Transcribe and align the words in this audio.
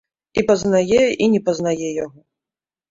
І 0.41 0.43
пазнае 0.49 1.03
і 1.23 1.29
не 1.35 1.43
пазнае 1.51 1.95
яго. 2.05 2.19